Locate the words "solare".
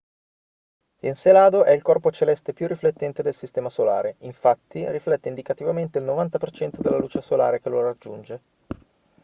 3.69-4.15, 7.21-7.61